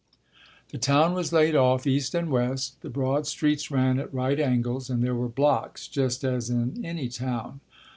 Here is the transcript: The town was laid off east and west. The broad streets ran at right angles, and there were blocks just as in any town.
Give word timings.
The 0.69 0.79
town 0.79 1.13
was 1.13 1.31
laid 1.31 1.55
off 1.55 1.85
east 1.85 2.15
and 2.15 2.31
west. 2.31 2.81
The 2.81 2.89
broad 2.89 3.27
streets 3.27 3.69
ran 3.69 3.99
at 3.99 4.11
right 4.11 4.39
angles, 4.39 4.89
and 4.89 5.03
there 5.03 5.13
were 5.13 5.29
blocks 5.29 5.87
just 5.87 6.23
as 6.23 6.49
in 6.49 6.83
any 6.83 7.07
town. 7.07 7.59